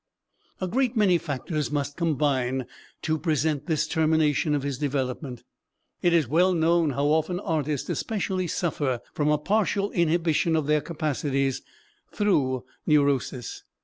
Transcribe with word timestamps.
A 0.59 0.67
great 0.67 0.97
many 0.97 1.19
factors 1.19 1.69
must 1.71 1.95
combine 1.95 2.65
to 3.03 3.19
present 3.19 3.67
this 3.67 3.85
termination 3.87 4.55
of 4.55 4.63
his 4.63 4.79
development; 4.79 5.43
it 6.01 6.11
is 6.11 6.27
well 6.27 6.55
known 6.55 6.89
how 6.93 7.05
often 7.09 7.39
artists 7.39 7.87
especially 7.87 8.47
suffer 8.47 9.01
from 9.13 9.29
a 9.29 9.37
partial 9.37 9.91
inhibition 9.91 10.55
of 10.55 10.65
their 10.65 10.81
capacities 10.81 11.61
through 12.11 12.63
neurosis. 12.87 13.63